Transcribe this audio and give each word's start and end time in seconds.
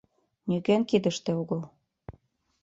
—Нигӧн 0.49 0.81
кидыште 0.89 1.31
огыл. 1.41 1.61